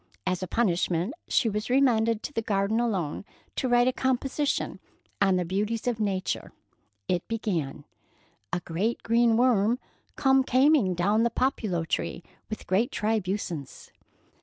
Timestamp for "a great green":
8.51-9.37